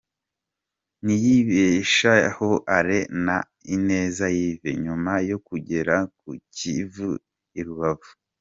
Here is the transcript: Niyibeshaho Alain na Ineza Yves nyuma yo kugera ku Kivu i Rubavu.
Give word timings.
Niyibeshaho 1.03 2.49
Alain 2.77 3.09
na 3.25 3.37
Ineza 3.75 4.25
Yves 4.47 4.77
nyuma 4.85 5.13
yo 5.29 5.37
kugera 5.47 5.95
ku 6.19 6.29
Kivu 6.55 7.09
i 7.59 7.61
Rubavu. 7.67 8.11